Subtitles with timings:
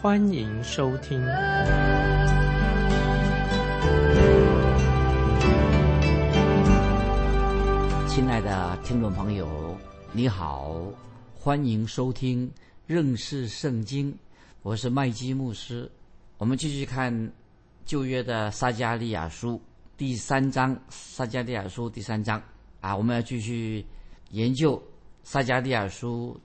[0.00, 1.20] 欢迎收听。
[8.06, 9.76] 亲爱的听众朋友，
[10.12, 10.80] 你好，
[11.34, 12.48] 欢迎收听
[12.86, 14.16] 认识圣经，
[14.62, 15.90] 我是麦基牧师。
[16.36, 17.32] 我们继续看
[17.84, 19.60] 旧约的撒加利亚书。
[19.96, 22.40] 第三章撒加利亚书第三章
[22.80, 23.84] 啊，我们要继续
[24.30, 24.80] 研究
[25.24, 26.40] 撒加利亚书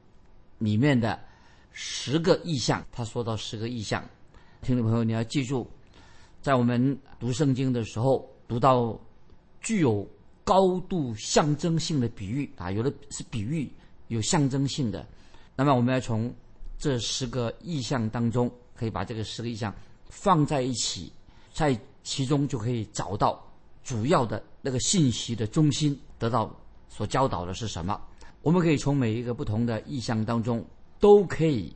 [0.58, 1.20] 里面的
[1.74, 2.82] 十个意象。
[2.94, 4.02] 他说到十个意象，
[4.62, 5.68] 听众朋友你要记住，
[6.42, 8.98] 在我们读圣经的时候，读到
[9.60, 10.08] 具有
[10.46, 13.70] 高度象征性的比喻啊，有的是比喻，
[14.08, 15.06] 有象征性的。
[15.58, 16.34] 那么我们要从
[16.78, 19.76] 这十个意象当中，可以把这个十个意象
[20.08, 21.12] 放在一起，
[21.52, 21.78] 在。
[22.06, 23.42] 其中就可以找到
[23.82, 26.54] 主要的那个信息的中心，得到
[26.90, 27.98] 所教导的是什么？
[28.42, 30.62] 我们可以从每一个不同的意象当中，
[31.04, 31.76] 都可以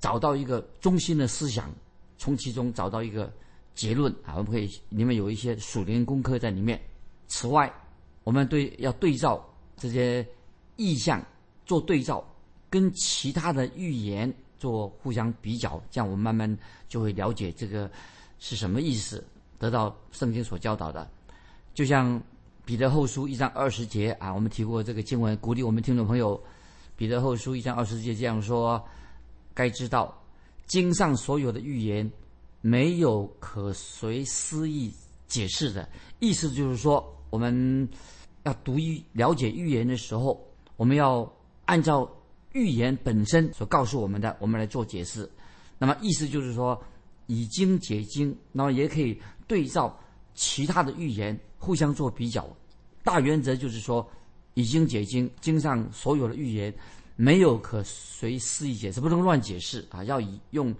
[0.00, 1.70] 找到一个中心的思想，
[2.16, 3.30] 从其中找到一个
[3.74, 4.32] 结论啊！
[4.38, 6.80] 我们可以里面有一些属灵功课在里面。
[7.28, 7.70] 此外，
[8.24, 10.26] 我们对要对照这些
[10.76, 11.22] 意象
[11.66, 12.26] 做对照，
[12.70, 17.90] 跟其他的预言做互相比较，这样我们慢慢就会了解这个
[18.38, 19.22] 是什么意思。
[19.58, 21.06] 得到圣经所教导的，
[21.74, 22.18] 就像
[22.64, 26.42] 彼得后书一章二十节啊，我们提过这个经文，鼓励我们听众朋友。
[27.02, 28.80] 彼得后书一章二十节这样说：
[29.52, 30.16] 该知道
[30.66, 32.08] 经上所有的预言，
[32.60, 34.94] 没有可随思意
[35.26, 35.88] 解释的。
[36.20, 37.88] 意思就是说，我们
[38.44, 40.40] 要读预了解预言的时候，
[40.76, 41.28] 我们要
[41.64, 42.08] 按照
[42.52, 45.28] 预言本身所告诉我们的，我们来做解释。
[45.78, 46.80] 那么意思就是说。
[47.26, 49.98] 以经解经，那么也可以对照
[50.34, 52.46] 其他的预言，互相做比较。
[53.02, 54.08] 大原则就是说，
[54.54, 56.72] 已经解经，经上所有的预言
[57.16, 60.02] 没有可随肆意解释，不能乱解释啊！
[60.04, 60.74] 要以用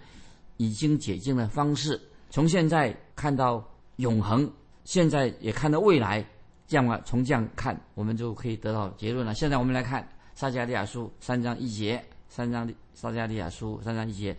[0.57, 3.63] 已经解经的方式，从现在看到
[3.97, 4.51] 永恒，
[4.83, 6.25] 现在也看到未来，
[6.67, 9.33] 这样啊，从这样看，我们就可以得到结论了。
[9.33, 14.35] 现在我们来看撒加利亚书三章一节，三章的撒加利亚书三章一节，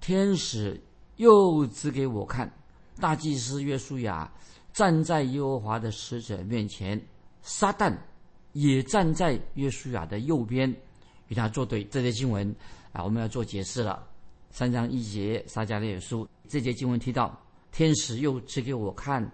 [0.00, 0.80] 天使。
[1.16, 2.50] 又指给我看，
[2.98, 4.32] 大祭司约书亚
[4.72, 6.98] 站在耶和华的使者面前，
[7.42, 7.94] 撒旦
[8.52, 10.74] 也站在约书亚的右边，
[11.28, 11.84] 与他作对。
[11.84, 12.54] 这节经文
[12.92, 14.06] 啊，我们要做解释了。
[14.50, 17.40] 三章一节撒迦利亚书这节经文提到，
[17.70, 19.30] 天使又指给我看，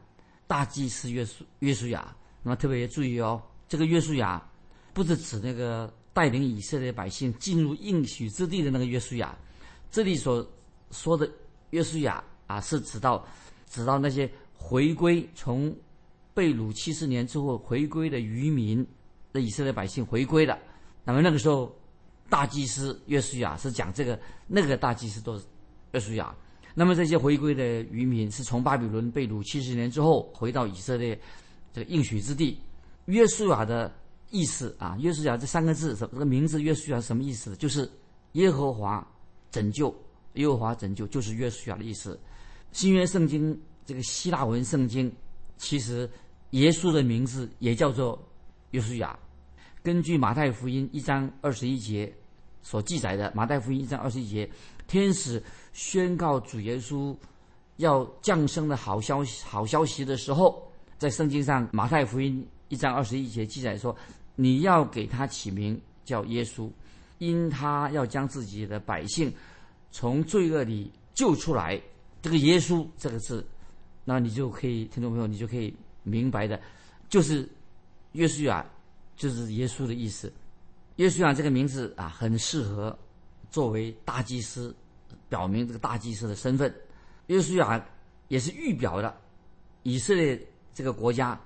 [0.47, 2.15] 大祭司约书约书亚。
[2.43, 4.47] 那么特别要注意哦，这个约书亚
[4.93, 9.37] 不是指那个带领以色列百姓进入应许之地的那个约书亚，
[9.91, 10.47] 这里所
[10.91, 11.31] 说的。
[11.71, 13.27] 约书亚啊，是指到
[13.69, 15.77] 指到那些回归从
[16.33, 18.87] 被掳七十年之后回归的渔民
[19.33, 20.59] 的以色列百姓回归了。
[21.05, 21.75] 那么那个时候，
[22.29, 25.45] 大祭司约书亚是讲这个，那个大祭司都是
[25.93, 26.35] 约书亚。
[26.75, 31.19] 那么这些回归的渔民是从巴比伦被掳七十年之后回到以色列
[31.73, 32.59] 这个应许之地。
[33.07, 33.95] 约书亚的
[34.31, 37.57] 意思啊，约书亚这三个字，什这个名字约书亚什么意思？
[37.57, 37.91] 就是
[38.33, 39.07] 耶和华
[39.51, 39.95] 拯救。
[40.35, 42.21] 耶和华拯救就是约书亚的意思。
[42.73, 45.11] 新约圣经这个希腊文圣经，
[45.57, 46.07] 其实
[46.51, 48.23] 耶稣的名字也叫做
[48.77, 49.19] 约书亚。
[49.83, 52.13] 根据马太福音一章二十一节
[52.61, 54.49] 所记载的，马太福音一章二十一节，
[54.87, 55.43] 天使
[55.73, 57.17] 宣告主耶稣
[57.77, 63.97] 要降生的好消息好消息的时候，在圣经上马太福音一章二十一节记载说
[64.37, 66.71] ：“你要给他起名叫耶稣，
[67.17, 69.33] 因他要将自己的百姓。”
[69.91, 71.81] 从罪恶里救出来，
[72.21, 73.47] 这个“耶稣”这个字，
[74.05, 76.61] 那你就可以，听众朋友，你就可以明白的，
[77.09, 77.49] 就是
[78.17, 78.65] 约书亚，
[79.15, 80.33] 就是耶稣的意思。
[80.97, 82.99] 约书亚这个名字啊，很适合
[83.51, 84.75] 作为大祭司，
[85.29, 86.75] 表明这个大祭司的身份。
[87.27, 87.85] 约书亚
[88.29, 89.15] 也是预表的，
[89.83, 90.41] 以色列
[90.75, 91.41] 这个国家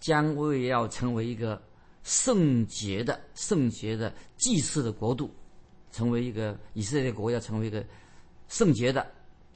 [0.00, 1.62] 将会要成为一个
[2.02, 5.32] 圣洁的、圣洁的祭祀的国度。
[5.90, 7.82] 成为一个以色列国，要成为一个
[8.46, 9.10] 圣洁的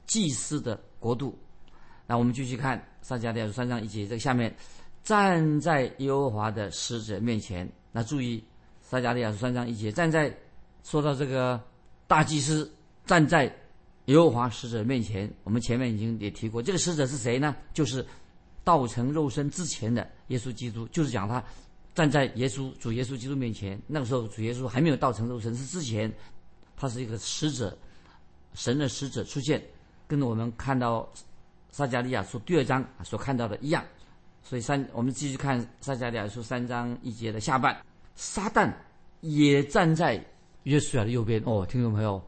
[0.07, 1.37] 祭司的国度。
[2.07, 4.53] 那我们继续看撒迦利亚三章一节，这个下面
[5.03, 7.69] 站在耶和华的使者面前。
[7.91, 8.43] 那注意
[8.81, 10.35] 撒迦利亚书三章一节，站在
[10.83, 11.61] 说到这个
[12.07, 12.71] 大祭司
[13.05, 13.45] 站在
[14.05, 17.55] 耶和华使者面前，我们前面已经也提过，这个使者是谁呢？
[17.73, 18.05] 就是
[18.63, 21.43] 道成肉身之前的耶稣基督，就是讲他
[21.93, 26.11] 站在耶稣主耶稣基督面前，那个时候主耶稣还没有道成肉身，是之前
[26.75, 27.77] 他是一个使者，
[28.53, 29.61] 神的使者出现，
[30.07, 31.07] 跟我们看到
[31.71, 33.83] 撒加利亚书第二章所看到的一样。
[34.43, 37.75] 所以三，我们继续看撒加利亚书三章一节的下半，
[38.15, 38.71] 撒旦
[39.21, 40.23] 也站在
[40.63, 41.41] 约书亚的右边。
[41.45, 42.21] 哦，听众朋友。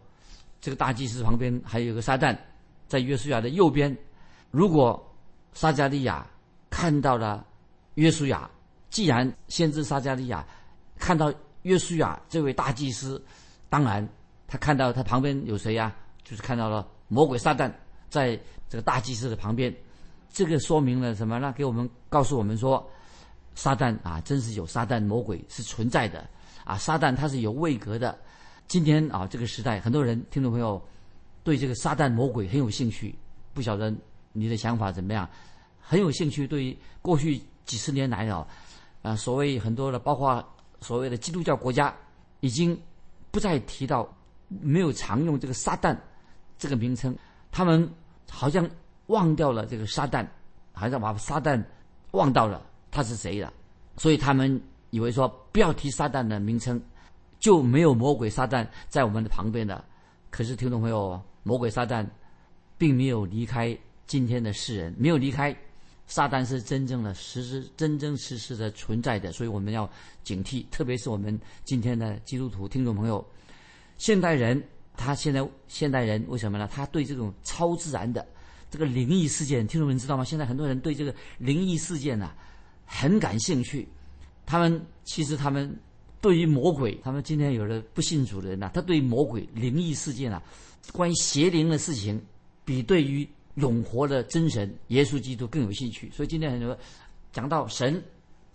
[0.61, 2.35] 这个大祭司旁边还有个撒旦，
[2.87, 3.95] 在约书亚的右边。
[4.49, 4.99] 如果
[5.53, 6.25] 撒加利亚
[6.71, 7.45] 看到了
[7.95, 8.49] 约书亚，
[8.89, 10.43] 既然先知撒加利亚
[10.97, 11.31] 看到
[11.61, 13.23] 约书亚这位大祭司，
[13.69, 14.07] 当然
[14.47, 15.95] 他看到他旁边有谁呀？
[16.23, 17.71] 就是看到了魔鬼撒旦
[18.09, 18.35] 在
[18.67, 19.71] 这个大祭司的旁边。
[20.35, 21.53] 这个说明了什么呢？
[21.55, 22.85] 给我们告诉我们说，
[23.55, 26.29] 撒旦啊，真是有撒旦魔鬼是存在的
[26.65, 26.77] 啊！
[26.77, 28.19] 撒旦他是有位格的。
[28.67, 30.85] 今天啊，这个时代，很多人听众朋友
[31.41, 33.15] 对这个撒旦魔鬼很有兴趣。
[33.53, 33.95] 不晓得
[34.33, 35.25] 你的想法怎么样？
[35.79, 36.45] 很有兴趣。
[36.45, 38.45] 对于过去几十年来啊，
[39.03, 40.45] 啊，所谓很多的，包括
[40.81, 41.95] 所谓的基督教国家，
[42.41, 42.77] 已经
[43.31, 44.05] 不再提到，
[44.49, 45.97] 没有常用这个撒旦
[46.57, 47.15] 这个名称。
[47.53, 47.89] 他们
[48.29, 48.69] 好像
[49.07, 50.25] 忘掉了这个撒旦，
[50.73, 51.63] 好像把撒旦
[52.11, 53.51] 忘到了他是谁了。
[53.97, 56.81] 所以他们以为说不要提撒旦的名称。
[57.37, 59.83] 就没有魔鬼撒旦在我们的旁边的，
[60.31, 62.03] 可是听众朋友，魔鬼撒旦
[62.75, 65.55] 并没有离开今天的世人，没有离开，
[66.07, 69.87] 撒旦是真正的实实真真实实的存在的，所以我们要
[70.23, 73.23] 警惕，特别是我们今天的基督徒听众朋友，
[73.99, 74.59] 现代人
[74.97, 76.67] 他现在现代人为什么呢？
[76.73, 78.25] 他对这种超自然的
[78.69, 80.23] 这个灵异事件，听众们知道吗？
[80.23, 82.31] 现在很多人对这个灵异事件呢
[82.85, 83.87] 很感兴趣，
[84.45, 85.77] 他们其实他们。
[86.21, 90.41] 对于魔鬼，他们今天有的不信主的人呐，他对于魔鬼灵异事件啊，
[90.91, 92.19] 关于邪灵的事情，
[92.63, 96.09] 比对于永活的真神耶稣基督更有兴趣。
[96.11, 96.75] 所以今天很多
[97.31, 98.03] 讲到神，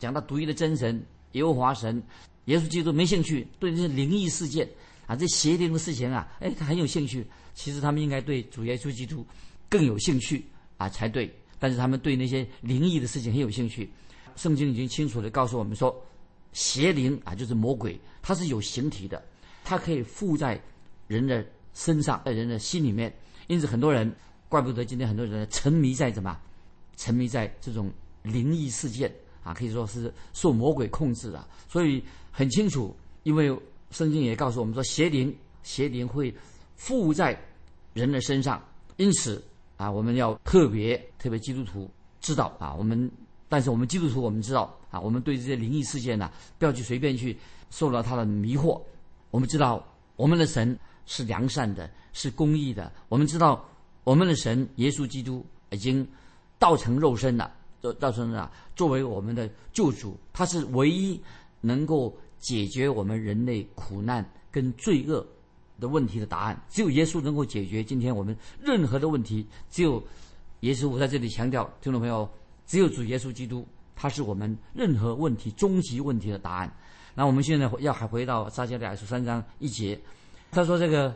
[0.01, 1.01] 讲到独一的真神
[1.33, 2.03] 耶和华神，
[2.47, 3.47] 耶稣基督没兴趣。
[3.61, 4.69] 对这些灵异事件
[5.07, 7.25] 啊，这邪灵的事情啊，哎，他很有兴趣。
[7.55, 9.25] 其实他们应该对主耶稣基督
[9.71, 10.45] 更有兴趣
[10.77, 11.35] 啊才对。
[11.59, 13.91] 但是他们对那些灵异的事情很有兴趣。
[14.37, 15.99] 圣经已经清楚的告诉我们说。
[16.53, 19.25] 邪灵啊，就是魔鬼，它是有形体的，
[19.63, 20.61] 它可以附在
[21.07, 23.17] 人的身上，在人的心里面。
[23.47, 24.13] 因此，很多人
[24.49, 26.37] 怪不得今天很多人沉迷在什么？
[26.97, 27.89] 沉迷在这种
[28.25, 29.15] 灵异事件
[29.45, 31.49] 啊，可以说是受魔鬼控制的。
[31.69, 32.03] 所以
[32.33, 33.57] 很清楚，因为
[33.93, 35.33] 圣经也告诉我们说，邪灵
[35.63, 36.35] 邪灵会
[36.75, 37.41] 附在
[37.93, 38.61] 人的身上。
[38.97, 39.41] 因此
[39.81, 41.91] 啊，我们要特别特别基督徒
[42.21, 43.11] 知道啊，我们。
[43.53, 47.37] 但是我们基督徒，我们知道啊，我们对这些灵异事件呢，不要去随便去
[47.69, 48.81] 受到他的迷惑。
[49.33, 49.85] 我们知道
[50.15, 52.93] 我们的神是良善的，是公义的。
[53.09, 53.69] 我们知道
[54.05, 56.07] 我们的神耶稣基督已经
[56.61, 57.53] 道成肉身了，
[57.99, 61.21] 道成了作为我们的救主，他是唯一
[61.61, 65.27] 能够解决我们人类苦难跟罪恶
[65.81, 66.63] 的问题的答案。
[66.69, 69.45] 只有耶稣能够解决今天我们任何的问题。
[69.71, 70.01] 只有
[70.61, 72.29] 耶稣，我在这里强调，听众朋友。
[72.67, 73.67] 只有主耶稣基督，
[73.97, 76.73] 他是我们任何问题终极问题的答案。
[77.17, 80.01] 那我们现在要还回到撒迦利亚书三章一节，
[80.53, 81.13] 他说：“这个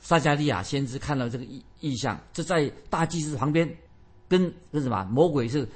[0.00, 3.72] 撒迦利亚先知看到这个意意象，这在大祭司旁边，
[4.26, 5.68] 跟跟什么魔鬼是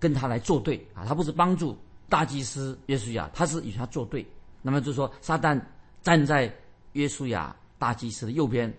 [0.00, 1.04] 跟他来作对啊？
[1.06, 4.26] 他不是帮助大祭司约书亚，他是与他作对。
[4.60, 5.60] 那么就说撒旦
[6.02, 6.52] 站在
[6.94, 8.72] 约书亚大祭司的右边，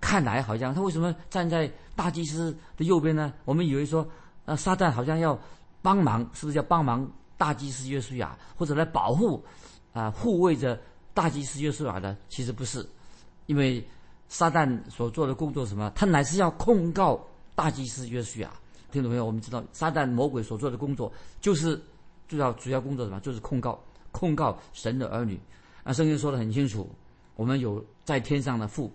[0.00, 3.32] 看来好像他为什么站在大祭司的右边呢？
[3.44, 4.06] 我们以为说。”
[4.46, 5.36] 那撒旦好像要
[5.80, 9.44] 帮忙，是不是要帮忙大祭司约书亚，或者来保护
[9.92, 10.80] 啊护卫着
[11.12, 12.16] 大祭司约书亚的？
[12.28, 12.88] 其实不是，
[13.46, 13.84] 因为
[14.28, 15.90] 撒旦所做的工作什么？
[15.94, 18.52] 他乃是要控告大祭司约书亚。
[18.92, 19.24] 听懂没有？
[19.24, 21.80] 我们知道撒旦魔鬼所做的工作，就是
[22.28, 23.20] 主要主要工作什么？
[23.20, 25.40] 就是控告控告神的儿女。
[25.84, 26.90] 啊，圣经说的很清楚，
[27.36, 28.92] 我们有在天上的父，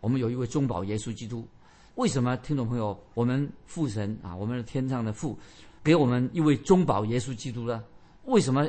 [0.00, 1.46] 我们有一位中保耶稣基督。
[1.94, 5.38] 为什么听众朋友，我们父神啊，我们的天上的父，
[5.82, 7.82] 给我们一位中保耶稣基督呢？
[8.24, 8.68] 为什么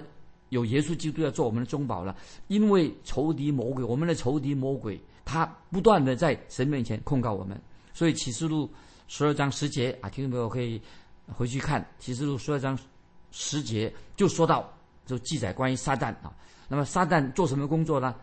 [0.49, 2.15] 有耶稣基督要做我们的中保呢？
[2.47, 7.59] 因为仇敌魔鬼，我们的仇敌魔鬼，他不断的在神面前控告我们。
[7.93, 8.69] 所以启示录
[9.07, 10.81] 十二章十节啊，听众朋友可以
[11.27, 12.77] 回去看启示录十二章
[13.31, 14.71] 十节，就说到
[15.05, 16.33] 就记载关于撒旦啊。
[16.69, 18.15] 那么撒旦做什么工作呢？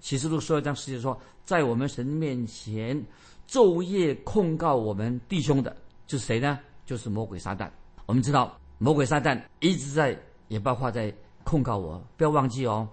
[0.00, 3.04] 启示录十二章十节说，在我们神面前。
[3.50, 5.74] 昼夜控告我们弟兄的，
[6.06, 6.58] 就是谁呢？
[6.84, 7.66] 就是魔鬼撒旦。
[8.04, 10.14] 我们知道，魔鬼撒旦一直在，
[10.48, 11.10] 也包括在
[11.44, 11.98] 控告我。
[12.18, 12.86] 不要忘记哦，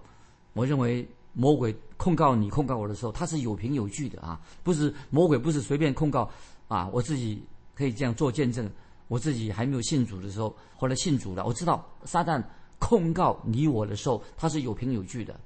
[0.54, 6.26] 我认为魔鬼控告你、控告我的时候，他是有凭有据的啊，不是魔鬼不是随便控告
[6.68, 6.88] 啊。
[6.90, 7.44] 我自己
[7.74, 8.66] 可以这样做见证，
[9.08, 12.42] 我自己还没有信主的时候，后来信主了，我知道撒旦
[12.78, 15.38] 控告你我的时候，他是有凭有据的。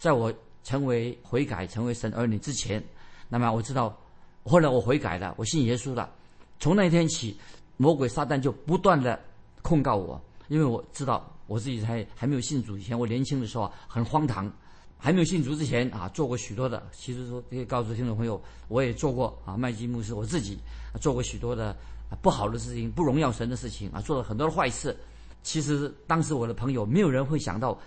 [0.00, 2.82] 在我成为悔改、成为神儿女之前，
[3.28, 3.96] 那么我知道，
[4.44, 6.10] 后来我悔改了，我信耶稣了。
[6.58, 7.38] 从那一天起，
[7.76, 9.18] 魔鬼撒旦就不断的
[9.62, 14.52] 控告我，因为我知道我自己还还没有信主以前，我年轻的时候很荒唐，
[14.98, 20.58] 还没有信主之前啊做过许多的，其实说可以告诉听众朋友，我也做过啊麦基牧师我自己
[21.00, 21.76] 做过许多的
[22.20, 24.96] 不好的事情，不荣耀神的事情啊，做了很多的坏事。
[25.42, 27.78] 其实当时我的朋友没有人会想到。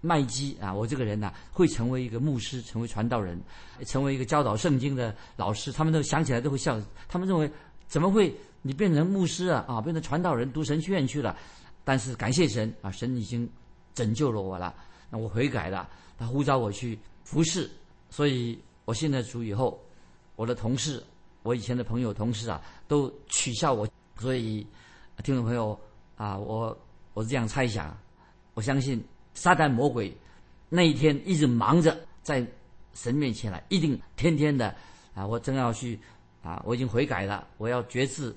[0.00, 3.38] 麦基啊，我这个人呢，会成为一个牧师，成为传道人，
[3.84, 5.70] 成为一个教导圣经的老师。
[5.70, 7.50] 他们都想起来都会笑，他们认为
[7.86, 9.64] 怎么会你变成牧师啊？
[9.68, 11.36] 啊，变成传道人，读神学院去了。
[11.84, 13.48] 但是感谢神啊，神已经
[13.94, 14.74] 拯救了我了，
[15.10, 15.88] 那我悔改了，
[16.18, 17.70] 他呼召我去服侍。
[18.08, 19.78] 所以我信了主以后，
[20.36, 21.02] 我的同事，
[21.42, 23.86] 我以前的朋友、同事啊，都取笑我。
[24.18, 24.66] 所以
[25.22, 25.78] 听众朋友
[26.16, 26.76] 啊，我
[27.12, 27.94] 我是这样猜想，
[28.54, 29.02] 我相信。
[29.34, 30.16] 撒旦魔鬼
[30.68, 32.46] 那一天一直忙着在
[32.94, 34.74] 神面前来，一定天天的
[35.14, 35.26] 啊！
[35.26, 35.98] 我正要去
[36.42, 38.34] 啊，我已经悔改了，我要决志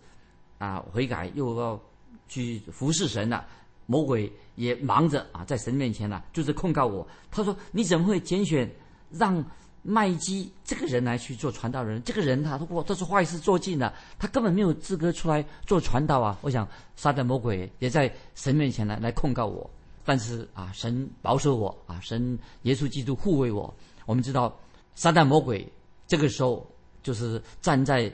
[0.58, 1.80] 啊，悔改又要
[2.28, 3.46] 去服侍神了。
[3.86, 7.06] 魔鬼也忙着啊，在神面前呢，就是控告我。
[7.30, 8.70] 他说：“你怎么会拣选
[9.10, 9.44] 让
[9.82, 12.02] 麦基这个人来去做传道人？
[12.04, 19.70] 这个人他如果这是坏事做尽了，他根本没有资格出来做传道啊！”我想撒旦魔鬼也在神面前来来控告我。
[20.06, 23.74] 但是啊，神保守我啊，神耶稣基督护卫我。
[24.06, 24.54] 我们知道，
[24.96, 25.66] 撒旦魔鬼
[26.06, 26.70] 这个时候
[27.02, 28.14] 就是站在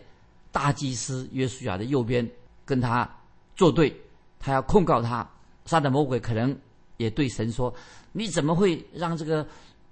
[0.51, 2.29] 大祭司约书亚的右边，
[2.63, 3.10] 跟他
[3.55, 3.91] 作对，
[4.39, 5.27] 他要控告他。
[5.65, 6.55] 撒旦魔鬼可能
[6.98, 7.74] 也对神说
[8.13, 9.46] ：“你怎么会让这个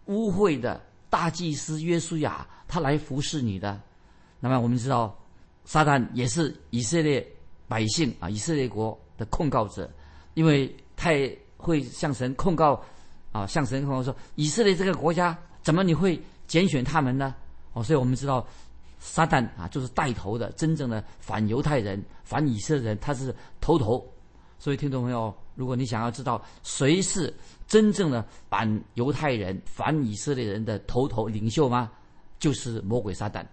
[0.06, 3.82] 污秽的大祭司约书亚他来服侍你的？”
[4.40, 5.18] 那么我们知道，
[5.66, 7.28] 撒旦也是以色列
[7.68, 9.90] 百姓啊，以色列国的控告者，
[10.36, 11.36] 因为太。
[11.58, 12.82] 会向神控告，
[13.32, 17.36] 啊，向神控告说以色列这个国家怎么你会拣选他们呢？
[17.74, 18.48] 哦，所以我们知道
[19.00, 24.06] 撒旦啊就是带头的，真正的反犹太人、反以色列人，他是头头。
[24.60, 27.32] 所以听众朋友，如果你想要知道谁是
[27.68, 31.92] 真正的反犹太人、反以色列人的头头领袖吗？
[32.40, 33.46] 就是魔鬼撒旦。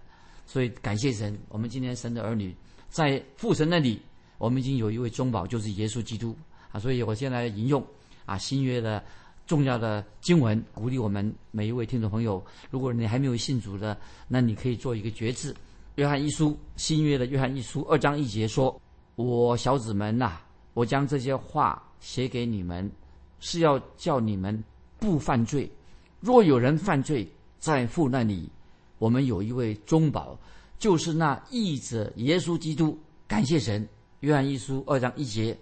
[0.47, 2.55] 所以感谢神，我们今天神的儿女
[2.89, 4.01] 在父神那里，
[4.39, 6.35] 我们已经有一位中保，就是耶稣基督。
[6.75, 7.81] 啊，所以我现在引用
[8.25, 9.01] 啊新约的
[9.47, 12.43] 重要的经文，鼓励我们每一位听众朋友。
[12.69, 15.55] 如果你还没有信主的，那你可以做一个决志。
[15.95, 18.77] 约翰一书新约的约翰一书二章一节说
[19.15, 20.33] ：“我小子们呐，
[20.73, 22.91] 我将这些话写给你们，
[23.39, 24.61] 是要叫你们
[24.99, 25.71] 不犯罪。
[26.19, 27.25] 若有人犯罪，
[27.57, 28.49] 在父那里，
[28.97, 30.37] 我们有一位中保，
[30.77, 32.99] 就是那义者耶稣基督。
[33.29, 33.87] 感谢神。”
[34.19, 35.57] 约翰一书二章一节。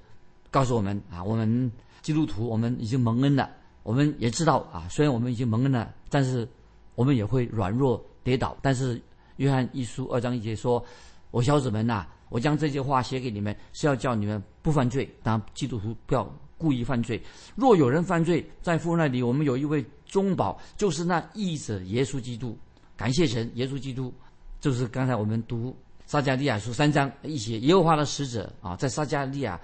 [0.54, 1.72] 告诉我们啊，我们
[2.04, 3.50] 基督徒，我们已经蒙恩了。
[3.82, 6.48] 我们也知道啊，虽然我们已经蒙恩了，但是
[6.94, 8.56] 我们也会软弱跌倒。
[8.62, 9.02] 但是
[9.38, 10.86] 约翰一书二章一节说
[11.32, 15.12] ：“我小子们呐，我将这些话写给你们，是要叫你们不犯罪。
[15.24, 16.24] 当基督徒不要
[16.56, 17.20] 故意犯罪。
[17.56, 22.56] 若有人犯罪，在父那里，我们有一位中保，就是那义者耶稣基督。
[22.96, 24.14] 感谢神，耶稣基督
[24.62, 29.60] 就是刚才我们读撒加利亚书三章一些耶和华的使者啊，在撒加利亚。”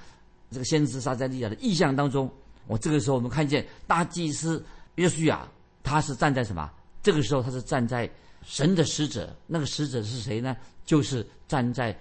[0.52, 2.30] 这个先知撒加利亚的意象当中，
[2.66, 4.64] 我这个时候我们看见大祭司
[4.96, 5.48] 约书亚，
[5.84, 6.70] 他是站在什么？
[7.04, 8.10] 这个时候他是站在
[8.42, 10.58] 神的使者，那个使者是谁呢？
[10.86, 11.96] 就是站在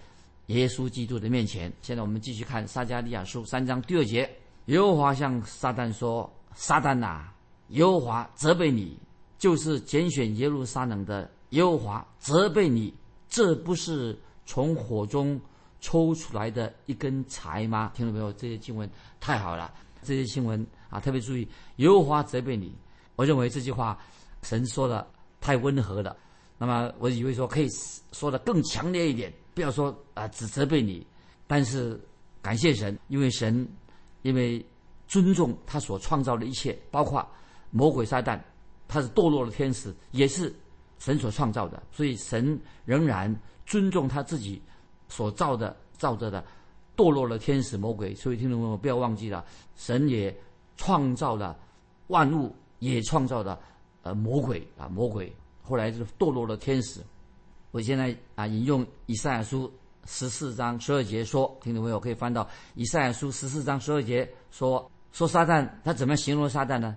[0.46, 1.70] 耶稣基督的面前。
[1.82, 4.28] 现在我们继续看撒加利亚书三章第二节，
[4.66, 7.28] 耶和华向撒旦说：“撒旦呐，
[7.68, 8.98] 耶和华责备你，
[9.38, 12.94] 就是拣选耶路撒冷的耶和华责备你，
[13.28, 15.38] 这不是从火中。”
[15.80, 17.92] 抽出来的一根柴吗？
[17.94, 18.32] 听到没有？
[18.32, 18.88] 这些经文
[19.20, 22.74] 太好了，这些新闻啊，特别注意，耶和华责备你。
[23.16, 23.98] 我认为这句话
[24.42, 25.06] 神说的
[25.40, 26.16] 太温和了。
[26.58, 27.68] 那么我以为说可以
[28.12, 31.06] 说的更强烈一点，不要说啊只责备你。
[31.46, 32.00] 但是
[32.42, 33.66] 感谢神，因为神
[34.22, 34.64] 因为
[35.06, 37.26] 尊重他所创造的一切，包括
[37.70, 38.40] 魔鬼撒旦，
[38.88, 40.52] 他是堕落的天使，也是
[40.98, 44.60] 神所创造的，所以神仍然尊重他自己。
[45.08, 46.44] 所造的造着的
[46.96, 49.44] 堕落了天使魔鬼，所以听众朋友不要忘记了，
[49.76, 50.36] 神也
[50.76, 51.58] 创造了
[52.08, 53.58] 万物，也创造了
[54.02, 57.00] 呃魔鬼啊魔鬼，后来就堕落了天使。
[57.70, 59.70] 我现在啊引用以赛亚书
[60.06, 66.96] 十四章十二节说，听众朋友可以翻到以赛亚书十四章十二节说说撒旦他怎么样形容撒旦呢？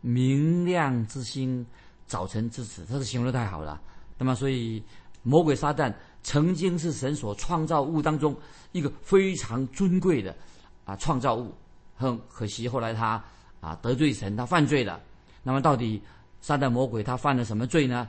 [0.00, 1.64] 明亮之星
[2.06, 3.80] 早晨之子，他是形容的太好了。
[4.18, 4.82] 那么，所以
[5.22, 5.92] 魔鬼撒旦
[6.22, 8.36] 曾经是神所创造物当中
[8.72, 10.34] 一个非常尊贵的
[10.84, 11.52] 啊创造物，
[11.96, 13.22] 很可惜后来他
[13.60, 15.00] 啊得罪神，他犯罪了。
[15.42, 16.00] 那么，到底
[16.40, 18.08] 撒旦魔鬼他犯了什么罪呢？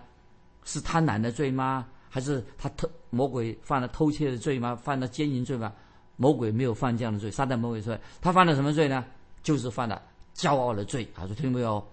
[0.63, 1.85] 是贪婪的罪吗？
[2.09, 4.75] 还是他偷魔鬼犯了偷窃的罪吗？
[4.75, 5.73] 犯了奸淫罪吗？
[6.15, 7.31] 魔鬼没有犯这样的罪。
[7.31, 9.03] 撒旦魔鬼说他犯了什么罪呢？
[9.41, 10.01] 就是犯了
[10.35, 11.25] 骄傲的罪啊！
[11.25, 11.83] 说听没有？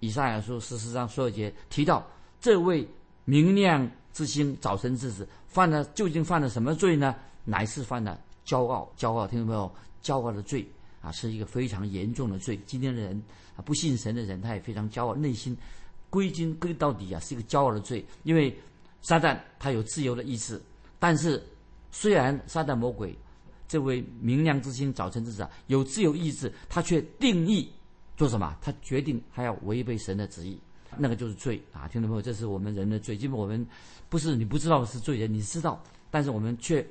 [0.00, 2.06] 以上亚书十四章所有节提到
[2.40, 2.86] 这位
[3.24, 7.14] 明亮之星、早晨之子犯了究竟犯了什么罪呢？
[7.44, 9.72] 乃是犯了骄傲，骄傲听到没有？
[10.02, 10.66] 骄傲的罪
[11.00, 12.58] 啊，是一个非常严重的罪。
[12.66, 13.22] 今天的人
[13.56, 15.56] 啊，不信神的人，他也非常骄傲，内心
[16.10, 18.52] 归根归到底啊，是一个骄傲的罪，因为。
[19.04, 20.62] 撒旦他有自由的意志，
[21.00, 21.44] 但是
[21.90, 23.18] 虽然撒旦魔鬼
[23.66, 27.68] 这位明亮之星、早晨之子有自由意志，他却定义
[28.16, 28.56] 做什么？
[28.60, 30.56] 他决定他要违背神的旨意，
[30.96, 31.88] 那个就是罪啊！
[31.88, 33.16] 听众朋友，这是我们人的罪。
[33.16, 33.66] 基本我们
[34.08, 36.86] 不是你不知道是罪人，你知道，但是我们却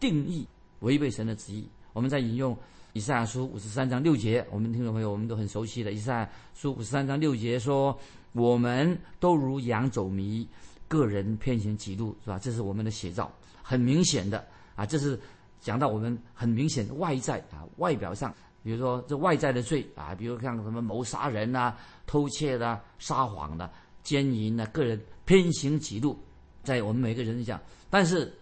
[0.00, 0.46] 定义
[0.80, 1.68] 违背神的旨意。
[1.92, 2.56] 我们在引用
[2.92, 5.92] 以赛亚书五十三章六节，我们听众朋友我们都很熟悉的。
[5.92, 7.98] 以赛亚书五十三章六节说
[8.32, 10.46] ：“我们都如羊走迷。”
[10.88, 12.38] 个人偏行己路是吧？
[12.38, 13.28] 这是我们的写照，
[13.60, 14.86] 很明显的啊。
[14.86, 15.18] 这是
[15.60, 18.32] 讲到我们很明显的外在啊，外表上，
[18.66, 23.70] 比如说这外在的罪啊，比如像什么谋杀人呐、偷窃的、撒谎的、
[24.02, 26.18] 奸淫的，个人偏行己路，
[26.64, 27.60] 在我们每个人讲。
[27.88, 28.36] 但是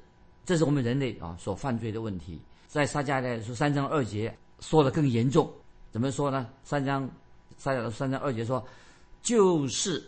[0.47, 2.40] 这是我们人类啊所犯罪的问题。
[2.66, 5.52] 在撒迦利亚书三章二节说的更严重，
[5.93, 6.49] 怎么说呢？
[6.62, 7.07] 三章
[7.59, 8.66] 撒迦利亚三章二节说，
[9.21, 10.02] 就是。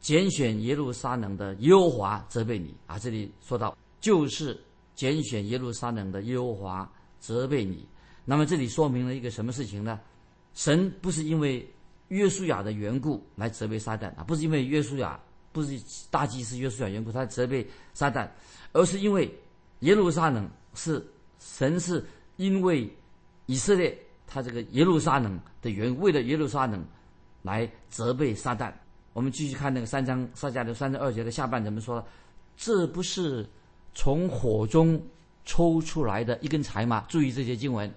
[0.00, 2.96] 拣选耶路撒冷的耶和华责备你啊！
[3.00, 4.56] 这里说到就是
[4.94, 7.84] 拣选耶路撒冷的耶和华责备你。
[8.30, 9.98] 那么这里说明了一个什么事情呢？
[10.52, 11.66] 神不是因为
[12.08, 15.18] 约书亚的缘故来责备撒旦啊，不是因为约书亚
[15.50, 15.80] 不是
[16.10, 18.28] 大祭司约书亚缘故他责备撒旦，
[18.74, 19.34] 而是因为
[19.80, 21.02] 耶路撒冷是
[21.38, 22.04] 神是
[22.36, 22.86] 因为
[23.46, 26.84] 以色列他这个耶路撒冷的缘故，为了耶路撒冷
[27.40, 28.70] 来责备撒旦。
[29.14, 32.06] 我们继续看那个三章撒迦的三十二节的下半怎么说？
[32.58, 33.48] 这不是
[33.94, 35.02] 从火中
[35.46, 37.06] 抽出来的一根柴吗？
[37.08, 37.90] 注意这些经文，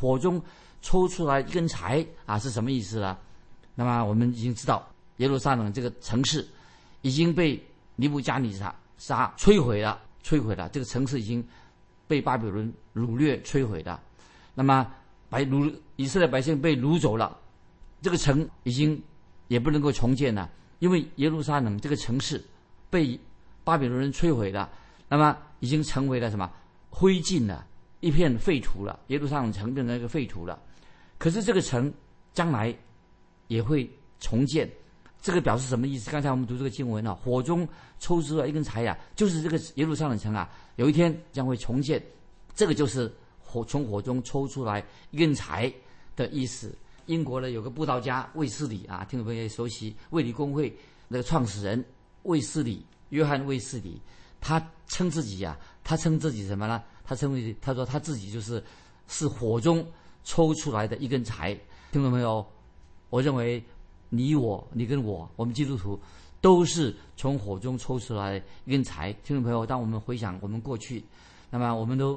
[0.00, 0.42] 火中
[0.80, 3.18] 抽出来一根柴啊，是什么意思呢？
[3.74, 6.48] 那么我们已经知道，耶路撒冷这个城市
[7.02, 7.62] 已经被
[7.96, 10.66] 尼布加尼撒杀摧毁了，摧毁了。
[10.70, 11.46] 这个城市已经
[12.08, 14.00] 被巴比伦掳掠摧毁了。
[14.54, 14.90] 那么
[15.28, 17.36] 白掳以色列百姓被掳走了，
[18.00, 19.00] 这个城已经
[19.48, 20.48] 也不能够重建了。
[20.78, 22.42] 因为耶路撒冷这个城市
[22.88, 23.20] 被
[23.64, 24.70] 巴比伦人摧毁了，
[25.10, 26.50] 那么已经成为了什么
[26.88, 27.66] 灰烬了，
[28.00, 28.98] 一片废土了。
[29.08, 30.60] 耶路撒冷城变成一个废土了。
[31.18, 31.92] 可是这个城
[32.32, 32.74] 将来
[33.48, 34.70] 也会重建，
[35.20, 36.10] 这个表示什么意思？
[36.10, 42.02] 刚才我们读这个经文啊，火中抽出了一根柴呀，就是这个耶路撒冷城啊，有一天将会重建。
[42.54, 45.72] 这个就是火从火中抽出来一根柴
[46.16, 46.74] 的意思。
[47.06, 50.74] 英国呢有个布道家卫斯理啊，听众朋友也熟悉卫理公会
[51.08, 51.84] 那个创始人
[52.22, 54.00] 卫斯理，约翰卫斯理，
[54.40, 56.82] 他称自己呀，他称自己什么呢？
[57.10, 58.62] 他称为他说他自己就是
[59.08, 59.84] 是火中
[60.22, 61.52] 抽出来的一根柴。
[61.90, 62.46] 听众朋友，
[63.08, 63.60] 我认为
[64.10, 65.98] 你我你跟我我们基督徒
[66.40, 69.12] 都是从火中抽出来一根柴。
[69.24, 71.04] 听众朋友，当我们回想我们过去，
[71.50, 72.16] 那么我们都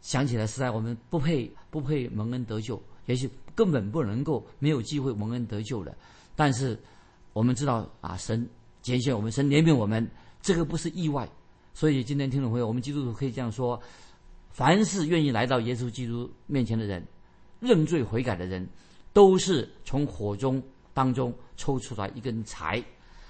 [0.00, 2.80] 想起来实在我们不配不配蒙恩得救。
[3.06, 5.92] 也许根本不能够没有机会蒙恩得救的，
[6.36, 6.78] 但是
[7.32, 8.48] 我们知道啊，神
[8.80, 10.08] 拣选我们，神怜悯我们，
[10.40, 11.28] 这个不是意外。
[11.74, 13.78] 所以今天听众朋友，我们基督徒可以这样说：
[14.50, 17.04] 凡是愿意来到耶稣基督面前的人，
[17.60, 18.66] 认罪悔改的人，
[19.12, 20.62] 都是从火中
[20.94, 22.82] 当中抽出来一根柴。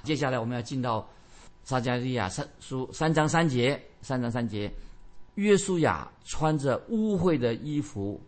[0.03, 1.09] 接下来我们要进到
[1.65, 4.71] 撒加利亚三书三章三节，三章三节，
[5.35, 8.21] 约书亚穿着污秽的衣服。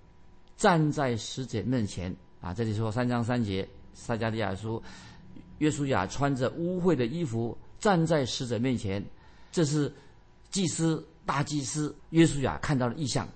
[0.57, 2.55] 站在使者面前啊！
[2.55, 4.83] 这里说三章三节，撒加利亚书，
[5.59, 9.05] 约书亚穿着污秽的衣服站在使者面前，
[9.53, 9.93] 这是
[10.57, 13.29] 祭司大祭司约书亚看到的异象。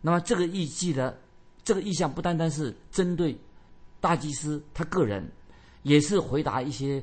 [0.00, 1.16] 那么这个意记的
[1.62, 3.38] 这个意象不单单是针对
[4.00, 5.30] 大祭司他个人，
[5.84, 7.00] 也是回答一些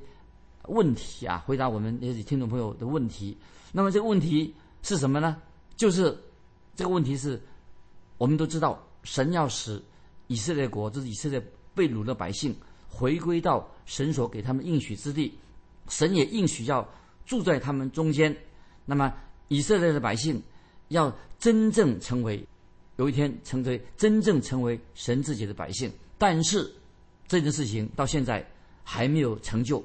[0.63, 3.37] 问题啊，回答我们那些听众朋友的问题。
[3.71, 5.37] 那么这个问题是什么呢？
[5.77, 6.17] 就是
[6.75, 7.41] 这个问题是，
[8.17, 8.81] 我们都知道。
[9.03, 9.81] 神要使
[10.27, 11.41] 以色列国，就是以色列
[11.73, 12.53] 被掳的百姓，
[12.89, 15.37] 回归到神所给他们应许之地。
[15.87, 16.85] 神也应许要
[17.25, 18.35] 住在他们中间。
[18.83, 19.13] 那么
[19.47, 20.41] 以色列的百姓
[20.87, 22.45] 要真正成为，
[22.97, 25.91] 有一天成为真正成为神自己的百姓。
[26.17, 26.73] 但是
[27.27, 28.45] 这件事情到现在
[28.83, 29.83] 还没有成就，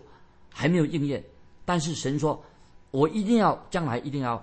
[0.48, 1.22] 还没有应验，
[1.64, 2.42] 但是神说，
[2.90, 4.42] 我一定要将来一定要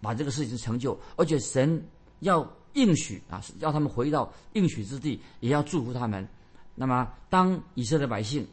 [0.00, 1.82] 把这个事情成就，而且神
[2.20, 6.26] 要应许啊，要他们回到应许之地，也要祝福他们。
[6.74, 8.46] 那么，当以色列百姓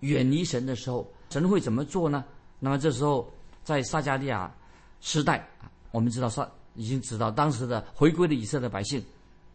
[0.00, 2.24] 远离神的时候，神会怎么做呢？
[2.58, 3.32] 那么这时候，
[3.64, 4.52] 在撒加利亚
[5.00, 9.02] 时代啊，我们知道撒已经知道当时的回归的以色列百姓，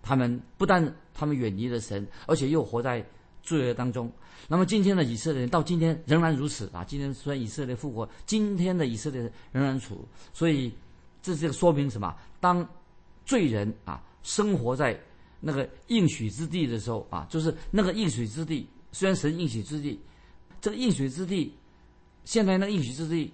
[0.01, 3.05] 他们不但他们远离了神，而且又活在
[3.41, 4.12] 罪恶当中。
[4.47, 6.84] 那么今天的以色列人到今天仍然如此啊！
[6.84, 10.08] 今天虽然以色列复活，今天的以色列人仍然处。
[10.34, 10.71] 所以
[11.21, 12.15] 这这个说明什么？
[12.39, 12.67] 当
[13.25, 14.99] 罪人啊生活在
[15.39, 19.99] 那个应许之地的时候啊，就是那个应许之地，虽然神应许之地，
[20.62, 21.51] 这个应许之地，
[22.23, 23.34] 现在那个应许之地，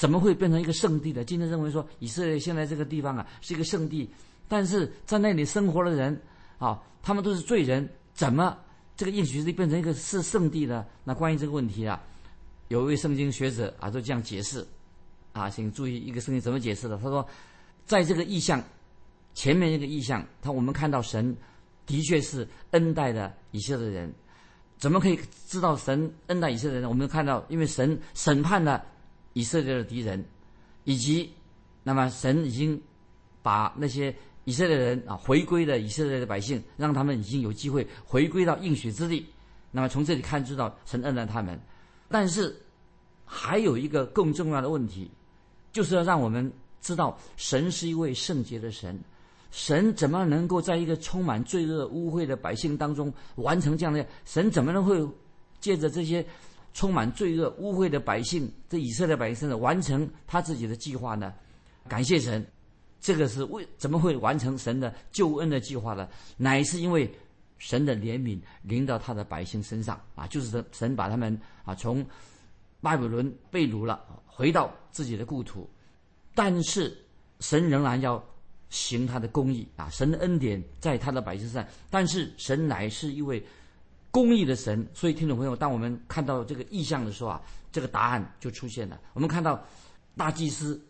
[0.00, 1.22] 怎么会变成一个圣地呢？
[1.22, 4.08] 今天认为说以色列现在这个地方啊是一个圣地，
[4.48, 6.18] 但是在那里生活的人
[6.56, 8.56] 啊，他们都是罪人，怎么
[8.96, 10.86] 这个应许之地变成一个是圣地呢？
[11.04, 12.02] 那关于这个问题啊，
[12.68, 14.66] 有一位圣经学者啊，就这样解释
[15.34, 16.96] 啊，请注意一个圣经怎么解释的？
[16.96, 17.28] 他说，
[17.84, 18.64] 在这个意象。
[19.32, 21.36] 前面一个意象，他我们看到神
[21.86, 24.12] 的确是恩待的以色列人，
[24.76, 26.88] 怎么可以知道神恩待以色列人？
[26.88, 28.84] 我们看到，因为神审判了
[29.32, 30.24] 以色列的敌人，
[30.84, 31.32] 以及
[31.82, 32.80] 那么神已经
[33.42, 34.14] 把那些
[34.44, 39.26] 以色列人啊回归的以色列的百姓，让他们已经有机会回归到应许之地。
[39.70, 41.58] 那么从这里看，知道神恩待他们。
[42.08, 42.54] 但是
[43.24, 45.08] 还有一个更重要的问题，
[45.72, 48.98] 就是要让我们知道神是一位圣洁的神。
[49.52, 54.04] 神怎么能够在一个充满罪恶污秽的百姓当中完成这样的？
[54.24, 55.04] 神怎么能会
[55.60, 56.24] 借着这些
[56.72, 61.34] 充满罪恶污秽的百姓，这以色列百姓身上完成他自己的计划呢？
[61.88, 62.46] 感谢神，
[63.00, 66.08] 这个是为怎么会完成神的救恩的计划呢？
[66.36, 67.10] 乃是因为
[67.58, 72.04] 神的怜悯临到他的百姓身上啊，就是神神把他们啊从
[72.80, 75.68] 巴比伦被掳了，回到自己的故土，
[76.34, 76.96] 但是
[77.40, 78.22] 神仍然要。
[78.72, 83.44] 行他的公义啊，神的恩典在他的百姓上，但是神乃是一位
[84.10, 88.98] 公义的神，所以听众朋友，当我们看到这个意象的时候啊，这个答案就出现了。
[89.12, 89.62] 我们看到
[90.16, 90.80] 大祭司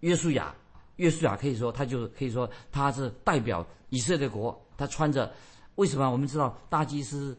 [0.00, 0.54] 约书亚，
[0.96, 5.30] 约书亚可以说他就可以说他是代表以色列国，他穿着
[5.74, 6.10] 为什么？
[6.10, 7.36] 我们知道大祭司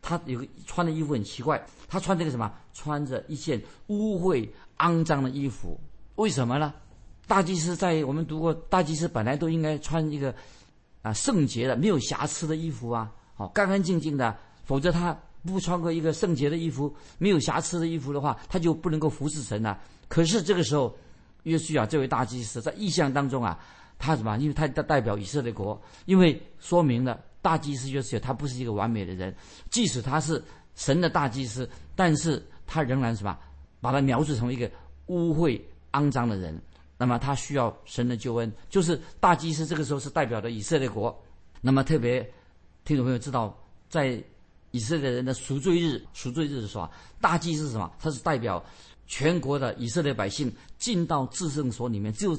[0.00, 2.50] 他有个穿的衣服很奇怪，他穿这个什么？
[2.72, 5.78] 穿着一件污秽肮脏的衣服，
[6.14, 6.72] 为什么呢？
[7.26, 10.34] 大祭司在我们读过，大祭司本来都应该穿一个
[11.02, 14.34] 啊圣洁的、没有瑕疵的衣服啊，好干干净净的。
[14.64, 19.78] 否则他不穿过一个圣洁的衣服、没有瑕疵的衣服的话，他就不能够服侍神了。
[20.08, 20.96] 可是这个时候，
[21.44, 23.58] 约书亚这位大祭司在意象当中啊，
[23.98, 24.36] 他什么？
[24.38, 29.34] 因为他代表以色列国，因为说明了大祭司约书亚他不是一个完美的人，
[29.70, 30.42] 即使他是
[30.74, 33.36] 神的大祭司，但是他仍然什么？
[33.80, 34.70] 把他描述成一个
[35.06, 35.60] 污秽
[35.92, 36.60] 肮脏的人。
[36.96, 41.20] 那么他需要神的救恩，就是大祭司这个时候是代表的以色列国。
[41.60, 42.22] 那么特别
[42.84, 44.22] 听众朋友知道，在
[44.72, 47.90] 以色列人的赎罪日，赎罪日是什么，大祭司是什么？
[48.00, 48.62] 他是代表
[49.06, 52.36] 全国的以色列百姓进到至圣所里面，只有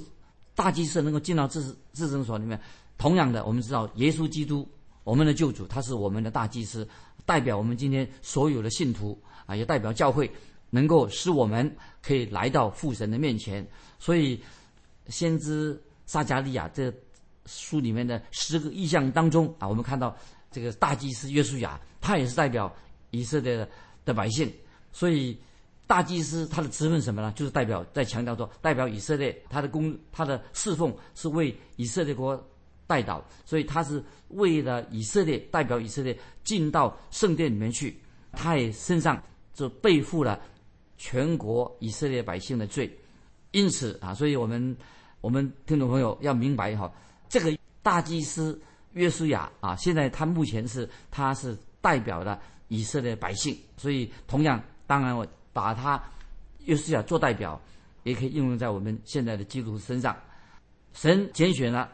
[0.54, 2.60] 大祭司能够进到至至圣所里面。
[2.98, 4.68] 同样的，我们知道耶稣基督，
[5.06, 6.88] 我们的救主，他是我们的大祭司，
[7.26, 10.30] 代表我们今天所有的信徒啊，也代表教会。
[10.76, 13.64] 能够使我们可以来到父神的面前，
[14.00, 14.42] 所以
[15.08, 16.92] 先知撒加利亚这
[17.46, 20.18] 书里面的十个意象当中啊，我们看到
[20.50, 22.70] 这个大祭司约书亚，他也是代表
[23.12, 23.70] 以色列的
[24.04, 24.52] 的百姓，
[24.92, 25.38] 所以
[25.88, 27.32] 大祭司他的职分什么呢？
[27.34, 32.36] 就是代表在强调说，代表以色列，他的公他的侍奉是为以色列国
[32.86, 37.98] 代祷，所以他是为了以色列代表以色列进到圣殿里面去，
[38.34, 40.38] 他也身上就背负了。
[40.96, 42.90] 全国以色列百姓的罪，
[43.52, 44.78] 因此啊，所以我们
[45.20, 46.90] 我们听众朋友要明白哈，
[47.28, 48.62] 这个大祭司
[48.94, 56.02] 约书亚啊，现在他目前是他是代表了以色列百姓，所以同样，当然我把他
[56.66, 57.62] 约书亚做代表，
[58.04, 60.16] 也可以应用在我们现在的基督徒身上。
[60.94, 61.92] 神拣选了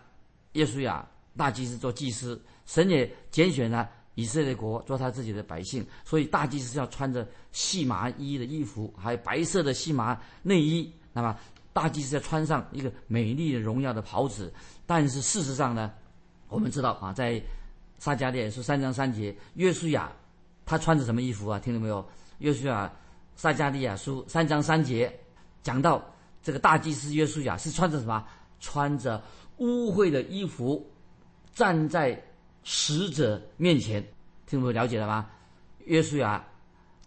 [0.54, 3.90] 耶稣亚大祭司做祭司，神也拣选了。
[4.16, 10.92] 以色列国做他自己的百姓，所以大祭司要穿着细麻衣的衣服，还有白色的细麻内衣。
[11.14, 11.34] 那么
[11.72, 14.54] 大祭司要穿上一个美丽的荣耀的袍子。
[14.86, 15.94] 但是事实上呢，
[16.50, 17.42] 我们知道啊，在
[18.00, 20.12] 撒迦利亚书三章三节，约书亚
[20.66, 21.60] 他穿着什么衣服啊？
[21.60, 22.04] 听到没有？
[22.40, 22.92] 约书亚
[23.36, 25.14] 撒迦利亚书三章三节
[25.62, 26.04] 讲到
[26.42, 28.26] 这个大祭司约书亚是穿着什么？
[28.60, 29.22] 穿着
[29.58, 30.90] 污秽的衣服，
[31.54, 32.20] 站在。
[32.72, 34.06] 使者面前，
[34.46, 35.28] 听众了解了吗？
[35.86, 36.46] 约书亚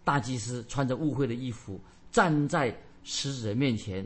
[0.02, 1.78] 大祭司穿着污秽的衣服
[2.10, 2.74] 站在
[3.04, 4.04] 使者面前，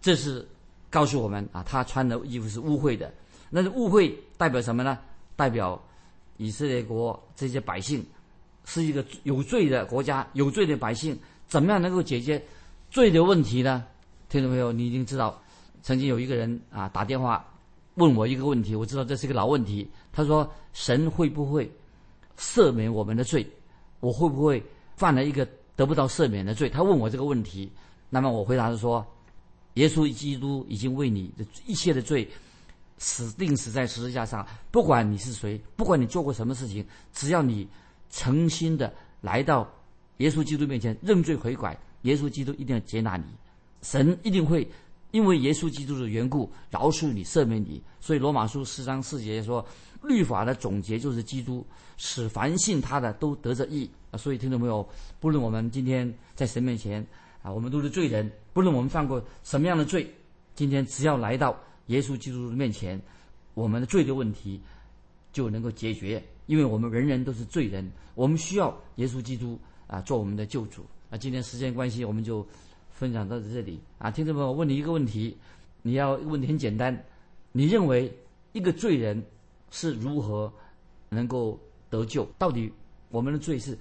[0.00, 0.46] 这是
[0.90, 3.12] 告诉我们啊，他穿的衣服是污秽的。
[3.48, 4.98] 那是污秽代表什么呢？
[5.34, 5.82] 代表
[6.36, 8.04] 以色列国这些百姓
[8.64, 12.42] 是一个有罪的国家，有罪的百姓，怎么样能够解决
[12.90, 13.84] 罪的问题呢？
[14.28, 15.40] 听众朋友，你已经知道，
[15.82, 17.44] 曾经有一个人啊打电话
[17.94, 19.88] 问我一个问题，我知道这是一个老问题。
[20.12, 21.70] 他说：“神会不会
[22.38, 23.46] 赦免我们的罪？
[24.00, 24.62] 我会不会
[24.96, 27.70] 犯了一个得不到赦免的罪？”他问我这个问题，
[28.10, 29.04] 那么我回答是说
[29.74, 32.28] ：“耶稣基督已经为你的一切的罪。”
[32.98, 37.68] 死定死在十字架上，不管你是谁，不管你做过什么事情，只要你
[38.08, 39.68] 诚心的来到
[40.18, 43.24] 耶稣基督面前认罪悔改，耶稣基督一定要接纳你，
[43.82, 44.66] 神一定会
[45.10, 47.82] 因为耶稣基督的缘故饶恕你、赦免你。
[48.00, 49.66] 所以罗马书四章四节说，
[50.02, 53.90] 律法的总结就是基督，使凡信他的都得着义。
[54.12, 57.04] 啊，所以听众朋友，不论我们今天在神面前
[57.42, 60.08] 啊，我们都是罪人，不论我们犯过什么样的罪，
[60.54, 61.58] 今天只要来到。
[61.86, 63.00] 耶稣基督的面前，
[63.54, 64.60] 我们的罪的问题
[65.32, 70.84] 就能够解决，因为我们人人都是罪人，我们需要耶稣基督啊做我们的救主。
[71.10, 72.46] 啊，今天时间关系，我们就
[72.90, 73.78] 分享到这里。
[73.98, 75.36] 啊，听众朋友，问你一个问题，
[75.82, 77.04] 你要问题很简单，
[77.52, 78.12] 你认为
[78.52, 79.22] 一个罪人
[79.70, 80.52] 是如何
[81.10, 82.26] 能够得救？
[82.38, 82.72] 到底
[83.10, 83.78] 我们的罪是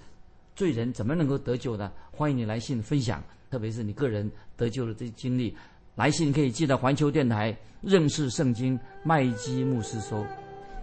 [0.55, 1.91] 罪人怎么能够得救呢？
[2.11, 5.55] 欢迎你来信分享，特别是你个人得救的这经历。
[5.95, 10.25] 来信可以寄到环球电台认识圣经麦基牧师收，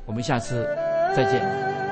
[0.07, 0.65] 我们下次
[1.17, 1.90] 再见。